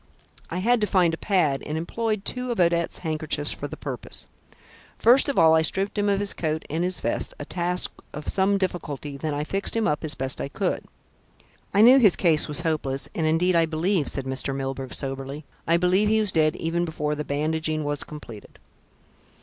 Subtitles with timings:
[0.49, 4.25] I had to find a pad and employed two of Odette's handkerchiefs for the purpose.
[4.97, 8.27] First of all I stripped him of his coat and his vest, a task of
[8.27, 10.85] some difficulty, then I fixed him up as best I could.
[11.71, 14.55] I knew his case was hopeless, and indeed I believe," said Mr.
[14.55, 18.57] Milburgh soberly, "I believe he was dead even before the bandaging was completed.